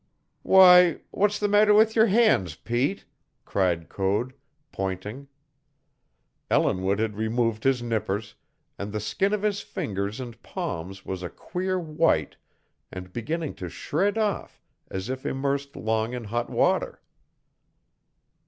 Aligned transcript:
"Why, 0.41 1.01
what's 1.11 1.37
the 1.37 1.47
matter 1.47 1.75
with 1.75 1.95
your 1.95 2.07
hands, 2.07 2.55
Pete?" 2.55 3.05
cried 3.45 3.87
Code, 3.87 4.33
pointing. 4.71 5.27
Ellinwood 6.49 6.97
had 6.97 7.17
removed 7.17 7.63
his 7.63 7.83
nippers, 7.83 8.33
and 8.79 8.91
the 8.91 8.99
skin 8.99 9.31
of 9.31 9.43
his 9.43 9.61
fingers 9.61 10.19
and 10.19 10.41
palms 10.41 11.05
was 11.05 11.21
a 11.21 11.29
queer 11.29 11.77
white 11.79 12.35
and 12.91 13.13
beginning 13.13 13.53
to 13.61 13.69
shred 13.69 14.17
off 14.17 14.59
as 14.89 15.07
if 15.07 15.23
immersed 15.23 15.75
long 15.75 16.13
in 16.13 16.23
hot 16.23 16.49
water. 16.49 16.99